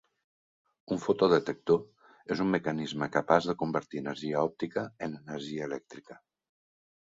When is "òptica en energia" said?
4.51-5.71